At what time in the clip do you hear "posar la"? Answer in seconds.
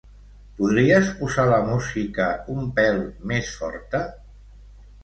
1.19-1.59